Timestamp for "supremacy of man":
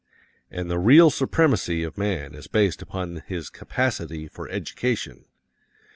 1.11-2.33